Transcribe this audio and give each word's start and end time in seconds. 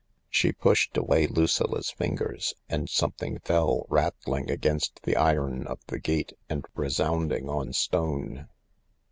She 0.31 0.51
pushed 0.51 0.97
away 0.97 1.27
Lucilla 1.27 1.83
's 1.83 1.91
fingers, 1.91 2.55
and 2.67 2.89
something 2.89 3.37
fell, 3.37 3.85
rattling 3.87 4.49
against 4.49 5.03
the 5.03 5.15
iron 5.15 5.67
of 5.67 5.79
the 5.85 5.99
gate 5.99 6.33
and 6.49 6.65
resounding 6.73 7.47
on 7.47 7.71
stone. 7.71 8.47